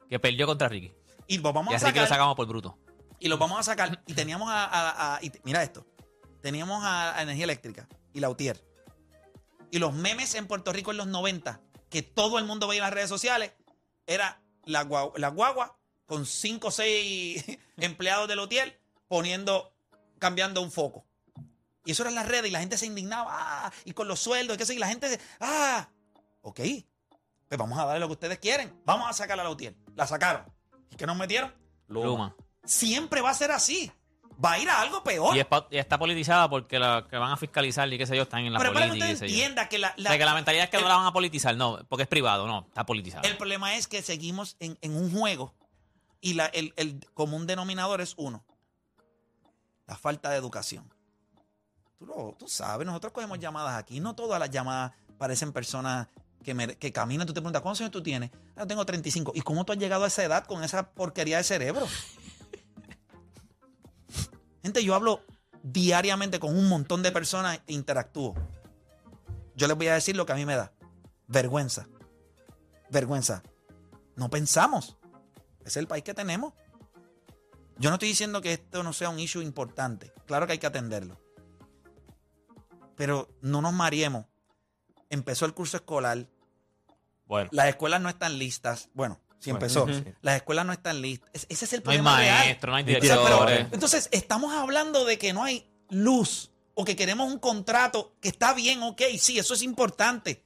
Que 0.08 0.18
perdió 0.18 0.46
contra 0.46 0.68
Ricky. 0.68 0.92
Y 1.28 1.38
los 1.38 1.52
vamos 1.52 1.70
Y 1.72 1.74
a 1.74 1.76
así 1.76 1.86
que 1.86 1.92
lo 1.92 2.06
sacar. 2.06 2.08
sacamos 2.08 2.36
por 2.36 2.46
bruto. 2.48 2.76
Y 3.20 3.28
los 3.28 3.38
vamos 3.38 3.58
a 3.58 3.62
sacar. 3.62 4.02
Y 4.06 4.14
teníamos 4.14 4.48
a. 4.50 4.64
a- 4.64 5.16
a- 5.16 5.18
y 5.22 5.30
te- 5.30 5.40
mira 5.44 5.62
esto. 5.62 5.86
Teníamos 6.42 6.82
a, 6.84 7.16
a 7.16 7.22
Energía 7.22 7.44
Eléctrica 7.44 7.88
y 8.12 8.20
la 8.20 8.30
UTIER. 8.30 8.64
Y 9.70 9.78
los 9.78 9.92
memes 9.94 10.34
en 10.34 10.46
Puerto 10.48 10.72
Rico 10.72 10.90
en 10.90 10.96
los 10.96 11.06
90, 11.06 11.60
que 11.88 12.02
todo 12.02 12.38
el 12.38 12.46
mundo 12.46 12.66
veía 12.66 12.78
en 12.80 12.84
las 12.86 12.94
redes 12.94 13.08
sociales, 13.08 13.52
era 14.06 14.40
la, 14.64 14.82
guagua, 14.82 15.12
la 15.18 15.28
guagua 15.28 15.78
con 16.10 16.26
5 16.26 16.66
o 16.66 16.70
6 16.72 17.44
empleados 17.76 18.26
del 18.26 18.40
UTIER 18.40 18.76
poniendo, 19.06 19.72
cambiando 20.18 20.60
un 20.60 20.72
foco. 20.72 21.06
Y 21.84 21.92
eso 21.92 22.02
era 22.02 22.10
en 22.10 22.16
las 22.16 22.26
redes 22.26 22.48
y 22.48 22.50
la 22.50 22.58
gente 22.58 22.76
se 22.76 22.86
indignaba. 22.86 23.28
ah, 23.30 23.72
y 23.84 23.92
con 23.92 24.08
los 24.08 24.18
sueldos, 24.18 24.56
y 24.56 24.58
qué 24.58 24.66
sé 24.66 24.72
yo, 24.74 24.78
y 24.78 24.80
la 24.80 24.88
gente. 24.88 25.20
Ah, 25.38 25.88
ok. 26.42 26.60
Pues 27.48 27.58
vamos 27.58 27.78
a 27.78 27.84
darle 27.84 28.00
lo 28.00 28.08
que 28.08 28.12
ustedes 28.14 28.38
quieren. 28.40 28.74
Vamos 28.84 29.08
a 29.08 29.12
sacar 29.12 29.38
a 29.38 29.44
la 29.44 29.50
UTIER. 29.50 29.76
La 29.94 30.04
sacaron. 30.08 30.44
¿Y 30.90 30.96
qué 30.96 31.06
nos 31.06 31.16
metieron? 31.16 31.54
Luma. 31.86 32.34
siempre 32.64 33.20
va 33.20 33.30
a 33.30 33.34
ser 33.34 33.52
así. 33.52 33.90
Va 34.44 34.52
a 34.52 34.58
ir 34.58 34.68
a 34.68 34.80
algo 34.80 35.04
peor. 35.04 35.36
Y, 35.36 35.40
es 35.40 35.46
pa- 35.46 35.68
y 35.70 35.76
está 35.78 35.96
politizada 35.98 36.48
porque 36.50 36.78
la 36.80 37.06
que 37.08 37.16
van 37.18 37.30
a 37.30 37.36
fiscalizar 37.36 37.92
y 37.92 37.98
qué 37.98 38.06
sé 38.06 38.16
yo 38.16 38.22
están 38.22 38.44
en 38.44 38.52
la 38.54 38.58
Pero 38.58 38.72
para 38.72 38.86
que 38.86 38.90
política. 38.92 39.12
usted 39.12 39.26
qué 39.26 39.28
sé 39.28 39.32
yo. 39.32 39.38
entienda 39.44 39.68
que 39.68 39.78
la, 39.78 39.94
O 39.96 40.02
sea, 40.02 40.18
que 40.18 40.24
la 40.24 40.34
mentalidad 40.34 40.64
es 40.64 40.70
que 40.70 40.76
el, 40.78 40.82
no 40.82 40.88
la 40.88 40.96
van 40.96 41.06
a 41.06 41.12
politizar, 41.12 41.56
no, 41.56 41.78
porque 41.88 42.02
es 42.04 42.08
privado, 42.08 42.46
no, 42.48 42.64
está 42.66 42.84
politizado. 42.86 43.28
el 43.28 43.36
problema 43.36 43.76
es 43.76 43.86
que 43.86 44.00
seguimos 44.02 44.56
en, 44.60 44.76
en 44.80 44.96
un 44.96 45.12
juego 45.12 45.54
y 46.20 46.34
la, 46.34 46.46
el, 46.46 46.72
el 46.76 47.06
común 47.14 47.46
denominador 47.46 48.00
es 48.00 48.14
uno. 48.16 48.44
La 49.86 49.96
falta 49.96 50.30
de 50.30 50.36
educación. 50.36 50.88
Tú, 51.98 52.06
lo- 52.06 52.34
tú 52.38 52.46
sabes, 52.48 52.86
nosotros 52.86 53.12
cogemos 53.12 53.38
llamadas 53.38 53.78
aquí. 53.78 54.00
No 54.00 54.14
todas 54.14 54.38
las 54.38 54.50
llamadas 54.50 54.92
parecen 55.18 55.52
personas 55.52 56.08
que, 56.44 56.54
mere- 56.54 56.76
que 56.76 56.92
caminan. 56.92 57.26
Tú 57.26 57.32
te 57.34 57.40
preguntas, 57.40 57.62
¿cuántos 57.62 57.80
años 57.80 57.90
tú 57.90 58.02
tienes? 58.02 58.30
Ah, 58.56 58.60
yo 58.60 58.66
tengo 58.66 58.86
35. 58.86 59.32
¿Y 59.34 59.40
cómo 59.42 59.64
tú 59.64 59.72
has 59.72 59.78
llegado 59.78 60.04
a 60.04 60.08
esa 60.08 60.22
edad 60.24 60.44
con 60.46 60.62
esa 60.64 60.90
porquería 60.90 61.38
de 61.38 61.44
cerebro? 61.44 61.86
Gente, 64.62 64.84
yo 64.84 64.94
hablo 64.94 65.22
diariamente 65.62 66.38
con 66.40 66.56
un 66.56 66.68
montón 66.68 67.02
de 67.02 67.12
personas 67.12 67.60
e 67.66 67.72
interactúo. 67.72 68.34
Yo 69.56 69.66
les 69.68 69.76
voy 69.76 69.88
a 69.88 69.94
decir 69.94 70.16
lo 70.16 70.24
que 70.26 70.32
a 70.32 70.36
mí 70.36 70.44
me 70.46 70.54
da. 70.56 70.72
Vergüenza. 71.26 71.86
Vergüenza. 72.90 73.42
No 74.16 74.30
pensamos. 74.30 74.96
Es 75.70 75.76
el 75.76 75.86
país 75.86 76.02
que 76.02 76.14
tenemos. 76.14 76.52
Yo 77.78 77.90
no 77.90 77.94
estoy 77.94 78.08
diciendo 78.08 78.40
que 78.42 78.52
esto 78.54 78.82
no 78.82 78.92
sea 78.92 79.08
un 79.08 79.20
issue 79.20 79.40
importante. 79.42 80.12
Claro 80.26 80.46
que 80.46 80.52
hay 80.54 80.58
que 80.58 80.66
atenderlo. 80.66 81.16
Pero 82.96 83.28
no 83.40 83.62
nos 83.62 83.72
mariemos. 83.72 84.26
Empezó 85.08 85.46
el 85.46 85.54
curso 85.54 85.76
escolar. 85.76 86.26
Bueno, 87.26 87.48
Las 87.52 87.68
escuelas 87.68 88.00
no 88.00 88.08
están 88.08 88.36
listas. 88.38 88.88
Bueno, 88.94 89.20
sí 89.38 89.52
Bueno, 89.52 89.64
empezó. 89.64 89.86
Las 90.22 90.36
escuelas 90.36 90.66
no 90.66 90.72
están 90.72 91.00
listas. 91.00 91.30
Es- 91.32 91.46
Ese 91.48 91.64
es 91.66 91.72
el 91.74 91.84
no 91.84 91.90
hay 91.92 91.98
problema 91.98 92.18
real. 92.18 92.38
maestro, 92.46 92.70
no 92.72 92.76
hay 92.76 92.82
O 92.82 92.86
sea, 92.86 93.00
pero, 93.00 93.14
directores. 93.20 93.66
entonces, 93.72 94.08
estamos 94.10 94.52
hablando 94.52 95.04
de 95.04 95.18
que 95.18 95.32
no 95.32 95.44
hay 95.44 95.70
luz 95.88 96.50
o 96.74 96.84
que 96.84 96.96
queremos 96.96 97.32
un 97.32 97.38
contrato 97.38 98.16
que 98.20 98.28
está 98.28 98.54
bien, 98.54 98.82
ok, 98.82 99.02
sí, 99.18 99.38
eso 99.38 99.54
es 99.54 99.62
importante. 99.62 100.44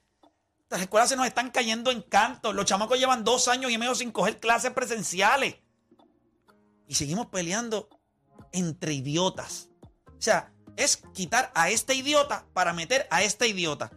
Las 0.75 0.83
escuelas 0.83 1.09
se 1.09 1.15
nos 1.15 1.29
están 1.29 1.53
cayendo 1.53 1.93
en 1.93 2.03
canto. 2.03 2.53
Los 2.53 2.65
chamacos 2.65 2.99
llevan 2.99 3.23
dos 3.23 3.47
años 3.47 3.71
y 3.71 3.79
medio 3.79 3.95
sin 3.95 4.11
coger 4.11 4.41
clases 4.41 4.73
presenciales. 4.73 5.55
Y 6.89 6.97
seguimos 6.97 7.27
peleando 7.27 7.89
entre 8.51 8.93
idiotas. 8.93 9.69
O 10.09 10.21
sea, 10.21 10.53
es 10.77 10.97
quitar 11.15 11.53
a 11.55 11.71
este 11.71 11.95
idiota 11.95 12.45
para 12.53 12.73
meter 12.73 13.07
a 13.13 13.23
este 13.23 13.47
idiota. 13.47 13.93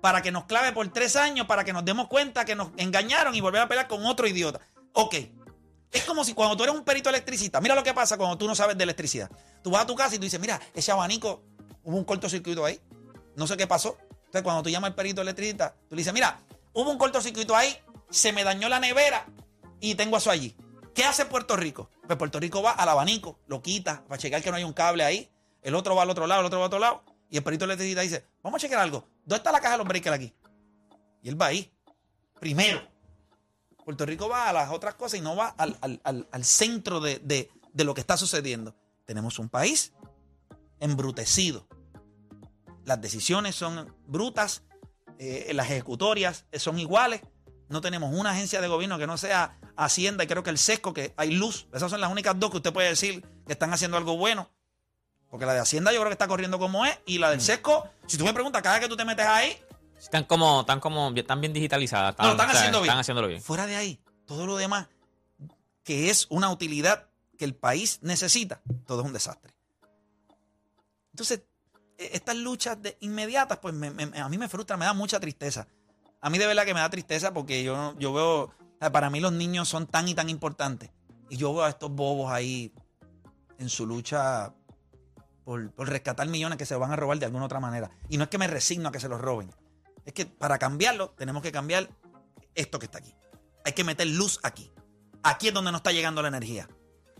Para 0.00 0.22
que 0.22 0.30
nos 0.30 0.44
clave 0.44 0.70
por 0.70 0.86
tres 0.92 1.16
años, 1.16 1.48
para 1.48 1.64
que 1.64 1.72
nos 1.72 1.84
demos 1.84 2.06
cuenta 2.06 2.44
que 2.44 2.54
nos 2.54 2.68
engañaron 2.76 3.34
y 3.34 3.40
volver 3.40 3.62
a 3.62 3.66
pelear 3.66 3.88
con 3.88 4.06
otro 4.06 4.28
idiota. 4.28 4.60
Ok, 4.92 5.16
es 5.90 6.04
como 6.04 6.24
si 6.24 6.32
cuando 6.32 6.56
tú 6.56 6.62
eres 6.62 6.76
un 6.76 6.84
perito 6.84 7.08
electricista, 7.08 7.60
mira 7.60 7.74
lo 7.74 7.82
que 7.82 7.92
pasa 7.92 8.16
cuando 8.16 8.38
tú 8.38 8.46
no 8.46 8.54
sabes 8.54 8.78
de 8.78 8.84
electricidad. 8.84 9.28
Tú 9.64 9.70
vas 9.70 9.82
a 9.82 9.86
tu 9.88 9.96
casa 9.96 10.14
y 10.14 10.18
tú 10.18 10.24
dices, 10.26 10.38
mira, 10.38 10.60
ese 10.74 10.92
abanico, 10.92 11.42
hubo 11.82 11.96
un 11.96 12.04
cortocircuito 12.04 12.64
ahí. 12.64 12.80
No 13.34 13.48
sé 13.48 13.56
qué 13.56 13.66
pasó. 13.66 13.98
Entonces, 14.30 14.42
cuando 14.44 14.62
tú 14.62 14.70
llamas 14.70 14.90
al 14.90 14.94
perito 14.94 15.22
electricista, 15.22 15.74
tú 15.88 15.96
le 15.96 16.00
dices, 16.02 16.12
mira, 16.14 16.38
hubo 16.72 16.88
un 16.88 16.98
cortocircuito 16.98 17.56
ahí, 17.56 17.76
se 18.10 18.32
me 18.32 18.44
dañó 18.44 18.68
la 18.68 18.78
nevera 18.78 19.26
y 19.80 19.96
tengo 19.96 20.16
eso 20.18 20.30
allí. 20.30 20.56
¿Qué 20.94 21.04
hace 21.04 21.26
Puerto 21.26 21.56
Rico? 21.56 21.90
Pues 22.06 22.16
Puerto 22.16 22.38
Rico 22.38 22.62
va 22.62 22.70
al 22.72 22.88
abanico, 22.88 23.40
lo 23.48 23.60
quita 23.60 24.04
para 24.06 24.18
checar 24.18 24.40
que 24.42 24.50
no 24.50 24.56
hay 24.56 24.62
un 24.64 24.72
cable 24.72 25.02
ahí. 25.04 25.28
El 25.62 25.74
otro 25.74 25.96
va 25.96 26.02
al 26.02 26.10
otro 26.10 26.26
lado, 26.28 26.40
el 26.42 26.46
otro 26.46 26.58
va 26.60 26.64
al 26.66 26.68
otro 26.68 26.78
lado. 26.78 27.02
Y 27.28 27.36
el 27.38 27.42
perito 27.42 27.64
electricista 27.64 28.02
dice, 28.02 28.24
vamos 28.42 28.58
a 28.62 28.66
checar 28.66 28.78
algo. 28.80 29.04
¿Dónde 29.24 29.36
está 29.36 29.50
la 29.52 29.60
caja 29.60 29.72
de 29.72 29.78
los 29.78 29.88
breakers 29.88 30.14
aquí? 30.14 30.32
Y 31.22 31.28
él 31.28 31.40
va 31.40 31.46
ahí. 31.46 31.72
Primero. 32.38 32.80
Puerto 33.84 34.06
Rico 34.06 34.28
va 34.28 34.48
a 34.48 34.52
las 34.52 34.70
otras 34.70 34.94
cosas 34.94 35.18
y 35.18 35.22
no 35.22 35.34
va 35.36 35.48
al, 35.48 35.76
al- 35.80 36.00
al- 36.04 36.28
al 36.30 36.44
centro 36.44 37.00
de, 37.00 37.18
de- 37.18 37.50
de 37.72 37.84
lo 37.84 37.94
que 37.94 38.00
está 38.00 38.16
sucediendo. 38.16 38.74
Tenemos 39.06 39.38
un 39.40 39.48
país 39.48 39.92
embrutecido. 40.80 41.66
Las 42.84 43.00
decisiones 43.00 43.54
son 43.54 43.94
brutas, 44.06 44.62
eh, 45.18 45.50
las 45.54 45.66
ejecutorias 45.70 46.46
son 46.58 46.78
iguales. 46.78 47.22
No 47.68 47.80
tenemos 47.80 48.12
una 48.12 48.30
agencia 48.32 48.60
de 48.60 48.68
gobierno 48.68 48.98
que 48.98 49.06
no 49.06 49.16
sea 49.16 49.56
Hacienda 49.76 50.24
y 50.24 50.26
creo 50.26 50.42
que 50.42 50.50
el 50.50 50.58
SESCO, 50.58 50.92
que 50.92 51.14
hay 51.16 51.30
luz. 51.30 51.68
Esas 51.72 51.90
son 51.90 52.00
las 52.00 52.10
únicas 52.10 52.38
dos 52.38 52.50
que 52.50 52.58
usted 52.58 52.72
puede 52.72 52.88
decir 52.88 53.24
que 53.46 53.52
están 53.52 53.72
haciendo 53.72 53.96
algo 53.96 54.16
bueno. 54.16 54.50
Porque 55.30 55.46
la 55.46 55.54
de 55.54 55.60
Hacienda 55.60 55.92
yo 55.92 55.98
creo 55.98 56.08
que 56.08 56.14
está 56.14 56.26
corriendo 56.26 56.58
como 56.58 56.84
es. 56.84 56.98
Y 57.06 57.18
la 57.18 57.30
del 57.30 57.40
SESCO, 57.40 57.88
si 58.06 58.18
tú 58.18 58.24
me 58.24 58.34
preguntas, 58.34 58.60
cada 58.62 58.74
vez 58.76 58.84
que 58.84 58.88
tú 58.88 58.96
te 58.96 59.04
metes 59.04 59.24
ahí, 59.26 59.56
Están 59.96 60.24
como, 60.24 60.62
están 60.62 60.80
como, 60.80 61.12
están 61.14 61.40
bien 61.40 61.52
digitalizadas. 61.52 62.16
No, 62.18 62.32
están 62.32 62.48
o 62.48 62.52
sea, 62.52 62.60
haciendo 62.60 62.78
bien. 62.80 62.90
Están 62.90 63.00
haciéndolo 63.00 63.28
bien. 63.28 63.40
Fuera 63.40 63.66
de 63.66 63.76
ahí, 63.76 64.00
todo 64.26 64.46
lo 64.46 64.56
demás, 64.56 64.88
que 65.84 66.10
es 66.10 66.26
una 66.30 66.50
utilidad 66.50 67.08
que 67.38 67.44
el 67.44 67.54
país 67.54 68.00
necesita, 68.02 68.60
todo 68.86 69.00
es 69.00 69.06
un 69.06 69.12
desastre. 69.12 69.54
Entonces, 71.12 71.42
estas 72.12 72.36
luchas 72.36 72.80
de 72.80 72.96
inmediatas, 73.00 73.58
pues 73.58 73.74
me- 73.74 73.88
a 74.18 74.28
mí 74.28 74.38
me 74.38 74.48
frustra, 74.48 74.76
me 74.76 74.84
da 74.86 74.92
mucha 74.94 75.20
tristeza. 75.20 75.66
A 76.20 76.30
mí 76.30 76.38
de 76.38 76.46
verdad 76.46 76.64
que 76.64 76.74
me 76.74 76.80
da 76.80 76.90
tristeza 76.90 77.32
porque 77.32 77.62
yo, 77.62 77.94
yo 77.98 78.12
veo, 78.12 78.54
para 78.92 79.10
mí 79.10 79.20
los 79.20 79.32
niños 79.32 79.68
son 79.68 79.86
tan 79.86 80.08
y 80.08 80.14
tan 80.14 80.28
importantes. 80.28 80.90
Y 81.28 81.36
yo 81.36 81.52
veo 81.54 81.64
a 81.64 81.68
estos 81.68 81.90
bobos 81.90 82.30
ahí 82.32 82.72
en 83.58 83.68
su 83.68 83.86
lucha 83.86 84.52
por, 85.44 85.70
por 85.72 85.88
rescatar 85.88 86.26
millones 86.28 86.58
que 86.58 86.66
se 86.66 86.74
van 86.76 86.92
a 86.92 86.96
robar 86.96 87.18
de 87.18 87.26
alguna 87.26 87.44
otra 87.44 87.60
manera. 87.60 87.90
Y 88.08 88.16
no 88.16 88.24
es 88.24 88.30
que 88.30 88.38
me 88.38 88.46
resigno 88.46 88.88
a 88.88 88.92
que 88.92 89.00
se 89.00 89.08
los 89.08 89.20
roben. 89.20 89.50
Es 90.04 90.12
que 90.12 90.26
para 90.26 90.58
cambiarlo 90.58 91.10
tenemos 91.10 91.42
que 91.42 91.52
cambiar 91.52 91.88
esto 92.54 92.78
que 92.78 92.86
está 92.86 92.98
aquí. 92.98 93.14
Hay 93.64 93.72
que 93.72 93.84
meter 93.84 94.06
luz 94.06 94.40
aquí. 94.42 94.72
Aquí 95.22 95.48
es 95.48 95.54
donde 95.54 95.70
no 95.70 95.76
está 95.78 95.92
llegando 95.92 96.22
la 96.22 96.28
energía. 96.28 96.68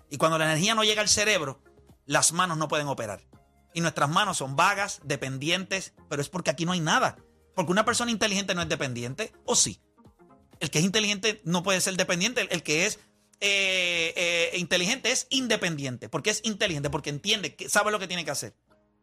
Y 0.09 0.17
cuando 0.17 0.39
la 0.39 0.47
energía 0.47 0.75
no 0.75 0.83
llega 0.85 1.03
al 1.03 1.09
cerebro, 1.09 1.63
las 2.07 2.33
manos 2.33 2.57
no 2.59 2.67
pueden 2.69 2.89
operar. 2.89 3.23
Y 3.73 3.81
nuestras 3.81 4.09
manos 4.09 4.39
son 4.39 4.57
vagas, 4.57 5.01
dependientes, 5.05 5.95
pero 6.09 6.21
es 6.21 6.29
porque 6.29 6.51
aquí 6.51 6.65
no 6.65 6.73
hay 6.73 6.81
nada. 6.81 7.17
Porque 7.55 7.73
una 7.73 7.85
persona 7.85 8.11
inteligente 8.11 8.55
no 8.55 8.63
es 8.63 8.69
dependiente, 8.69 9.33
¿o 9.45 9.55
sí? 9.55 9.81
El 10.61 10.71
que 10.71 10.79
es 10.79 10.85
inteligente 10.85 11.41
no 11.45 11.63
puede 11.63 11.81
ser 11.81 11.97
dependiente. 11.97 12.47
El, 12.51 12.63
que 12.63 12.87
es 12.87 12.99
eh, 13.41 14.13
eh, 14.17 14.53
inteligente 14.57 15.11
es 15.11 15.27
independiente. 15.31 16.09
Porque 16.09 16.31
es 16.31 16.41
inteligente, 16.45 16.91
porque 16.91 17.11
entiende, 17.11 17.55
que 17.55 17.69
sabe 17.69 17.91
lo 17.91 17.99
que 17.99 18.09
tiene 18.09 18.25
que 18.25 18.31
hacer. 18.31 18.55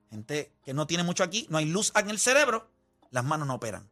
Gente 0.09 0.51
que 0.63 0.73
no 0.73 0.87
tiene 0.87 1.03
mucho 1.03 1.23
aquí, 1.23 1.47
no 1.49 1.57
hay 1.57 1.65
luz 1.65 1.91
en 1.95 2.09
el 2.09 2.19
cerebro, 2.19 2.69
las 3.11 3.23
manos 3.23 3.47
no 3.47 3.55
operan. 3.55 3.89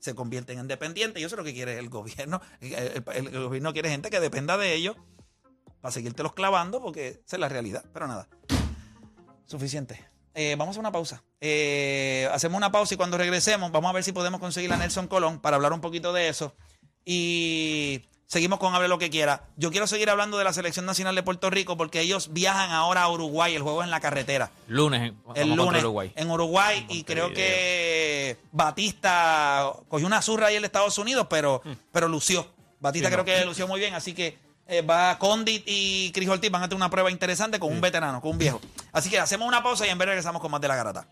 Se 0.00 0.14
convierten 0.14 0.58
en 0.58 0.68
dependientes. 0.68 1.20
Y 1.20 1.24
eso 1.24 1.34
es 1.34 1.38
lo 1.38 1.44
que 1.44 1.54
quiere 1.54 1.78
el 1.78 1.88
gobierno. 1.88 2.40
El 2.60 3.30
gobierno 3.30 3.72
quiere 3.72 3.88
gente 3.88 4.10
que 4.10 4.20
dependa 4.20 4.56
de 4.58 4.74
ellos 4.74 4.96
para 5.80 5.92
seguirte 5.92 6.22
los 6.22 6.32
clavando, 6.32 6.80
porque 6.80 7.20
esa 7.26 7.36
es 7.36 7.40
la 7.40 7.48
realidad. 7.48 7.84
Pero 7.92 8.06
nada, 8.06 8.28
suficiente. 9.46 10.04
Eh, 10.34 10.56
vamos 10.58 10.76
a 10.76 10.80
una 10.80 10.90
pausa. 10.92 11.22
Eh, 11.40 12.28
hacemos 12.32 12.56
una 12.56 12.72
pausa 12.72 12.94
y 12.94 12.96
cuando 12.96 13.16
regresemos, 13.18 13.70
vamos 13.70 13.88
a 13.90 13.92
ver 13.92 14.02
si 14.04 14.12
podemos 14.12 14.40
conseguir 14.40 14.72
a 14.72 14.76
Nelson 14.76 15.06
Colón 15.06 15.38
para 15.40 15.56
hablar 15.56 15.72
un 15.72 15.80
poquito 15.80 16.12
de 16.12 16.28
eso. 16.28 16.54
Y 17.04 18.02
seguimos 18.26 18.58
con 18.58 18.74
Hable 18.74 18.88
lo 18.88 18.98
que 18.98 19.10
quiera. 19.10 19.44
Yo 19.56 19.70
quiero 19.70 19.86
seguir 19.86 20.10
hablando 20.10 20.36
de 20.38 20.44
la 20.44 20.52
Selección 20.52 20.86
Nacional 20.86 21.14
de 21.14 21.22
Puerto 21.22 21.50
Rico 21.50 21.76
porque 21.76 22.00
ellos 22.00 22.32
viajan 22.32 22.70
ahora 22.72 23.02
a 23.02 23.10
Uruguay. 23.10 23.54
El 23.54 23.62
juego 23.62 23.82
es 23.82 23.84
en 23.84 23.90
la 23.92 24.00
carretera. 24.00 24.50
Lunes, 24.66 25.12
El 25.36 25.54
lunes 25.54 25.82
Uruguay. 25.84 26.12
en 26.16 26.30
Uruguay 26.30 26.84
y 26.88 27.04
creo 27.04 27.32
que 27.32 28.38
Batista 28.50 29.72
cogió 29.88 30.06
una 30.06 30.20
zurra 30.22 30.48
ahí 30.48 30.56
en 30.56 30.64
Estados 30.64 30.98
Unidos, 30.98 31.26
pero, 31.30 31.62
pero 31.92 32.08
lució. 32.08 32.46
Batista 32.80 33.08
Sí, 33.08 33.12
creo 33.14 33.24
no. 33.24 33.40
que 33.40 33.44
lució 33.44 33.68
muy 33.68 33.78
bien, 33.80 33.94
así 33.94 34.14
que 34.14 34.36
eh, 34.66 34.82
va 34.82 35.18
Condit 35.18 35.62
y 35.66 36.10
Cris 36.12 36.28
Ortiz 36.28 36.50
van 36.50 36.62
a 36.62 36.68
tener 36.68 36.76
una 36.76 36.90
prueba 36.90 37.10
interesante 37.10 37.58
con 37.58 37.72
un 37.72 37.80
veterano, 37.80 38.20
con 38.20 38.32
un 38.32 38.38
viejo. 38.38 38.60
Así 38.92 39.10
que 39.10 39.18
hacemos 39.18 39.46
una 39.46 39.62
pausa 39.62 39.86
y 39.86 39.90
en 39.90 39.98
breve 39.98 40.12
regresamos 40.12 40.40
con 40.40 40.50
más 40.50 40.60
de 40.60 40.68
la 40.68 40.76
garata. 40.76 41.06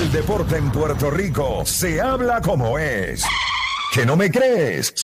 El 0.00 0.10
deporte 0.12 0.56
en 0.56 0.70
Puerto 0.70 1.10
Rico 1.10 1.62
se 1.66 2.00
habla 2.00 2.40
como 2.40 2.78
es. 2.78 3.22
¿Que 3.92 4.06
no 4.06 4.16
me 4.16 4.30
crees? 4.30 4.94